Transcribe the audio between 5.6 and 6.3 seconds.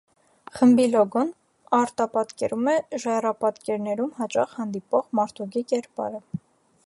կերպարը։